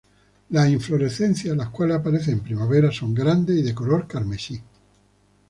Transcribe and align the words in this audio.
Las 0.49 0.67
inflorescencias, 0.67 1.55
las 1.55 1.69
cuales 1.69 1.97
aparecen 1.97 2.33
en 2.33 2.39
primavera 2.39 2.91
son 2.91 3.13
grandes 3.13 3.57
y 3.57 3.61
de 3.61 3.75
color 3.75 4.07
carmesí. 4.07 4.59